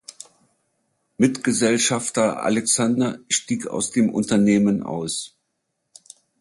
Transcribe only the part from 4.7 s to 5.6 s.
aus.